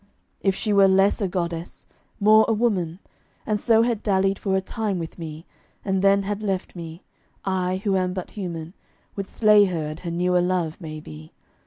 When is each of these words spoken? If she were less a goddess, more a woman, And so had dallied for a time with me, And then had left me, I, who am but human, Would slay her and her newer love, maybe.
If 0.39 0.55
she 0.55 0.73
were 0.73 0.87
less 0.87 1.21
a 1.21 1.27
goddess, 1.27 1.85
more 2.19 2.43
a 2.47 2.53
woman, 2.53 2.97
And 3.45 3.59
so 3.59 3.83
had 3.83 4.01
dallied 4.01 4.39
for 4.39 4.55
a 4.55 4.59
time 4.59 4.97
with 4.97 5.19
me, 5.19 5.45
And 5.85 6.01
then 6.01 6.23
had 6.23 6.41
left 6.41 6.75
me, 6.75 7.03
I, 7.45 7.81
who 7.83 7.95
am 7.95 8.11
but 8.13 8.31
human, 8.31 8.73
Would 9.15 9.27
slay 9.27 9.65
her 9.65 9.89
and 9.89 9.99
her 9.99 10.09
newer 10.09 10.41
love, 10.41 10.81
maybe. 10.81 11.33